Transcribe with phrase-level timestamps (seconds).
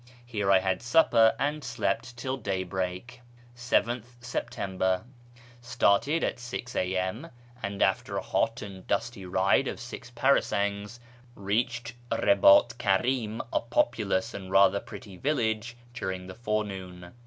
[0.25, 3.21] Here I had supper and slept till daybreak.
[3.55, 5.03] ^tJi September.—
[5.61, 7.29] Started at 6 a.m.,
[7.61, 10.99] and, after a hot and dusty ride of six parasangs,
[11.35, 17.13] reached Pdbiit Karim, a populous and rather pretty village, during the forenoon.